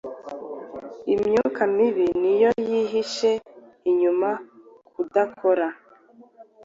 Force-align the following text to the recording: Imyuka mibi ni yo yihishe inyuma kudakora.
Imyuka 1.13 1.61
mibi 1.75 2.05
ni 2.21 2.33
yo 2.41 2.51
yihishe 2.69 3.31
inyuma 3.89 4.29
kudakora. 4.93 5.67